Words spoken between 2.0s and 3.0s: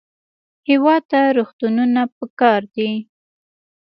پکار دي